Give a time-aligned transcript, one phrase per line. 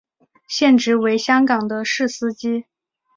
[0.47, 2.65] 现职为香港的士司机。